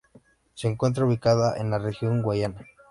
Se 0.55 0.67
encuentra 0.67 1.05
ubicada 1.05 1.57
en 1.57 1.69
la 1.69 1.77
región 1.77 2.23
Guayana. 2.23 2.65